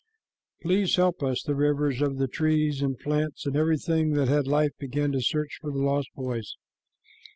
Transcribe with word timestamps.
"Please 0.63 0.95
help 0.95 1.21
us," 1.21 1.43
the 1.43 1.53
rivers 1.53 1.99
begged 1.99 2.13
of 2.13 2.17
the 2.17 2.27
trees 2.27 2.81
and 2.81 2.97
plants, 2.97 3.45
and 3.45 3.55
everything 3.55 4.13
that 4.13 4.27
had 4.29 4.47
life 4.47 4.71
began 4.79 5.11
to 5.11 5.21
search 5.21 5.59
for 5.61 5.69
the 5.69 5.77
lost 5.77 6.09
boys. 6.15 6.55